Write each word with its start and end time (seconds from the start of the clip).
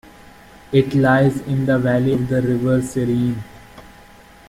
It 0.71 0.95
lies 0.95 1.41
in 1.41 1.67
the 1.67 1.77
valley 1.77 2.13
of 2.15 2.27
the 2.27 2.41
River 2.41 2.79
Serein. 2.81 3.35